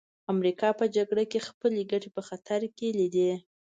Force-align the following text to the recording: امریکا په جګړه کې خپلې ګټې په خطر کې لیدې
امریکا 0.33 0.69
په 0.79 0.85
جګړه 0.95 1.23
کې 1.31 1.45
خپلې 1.47 1.81
ګټې 1.91 2.09
په 2.15 2.21
خطر 2.27 2.61
کې 2.77 2.87
لیدې 2.99 3.31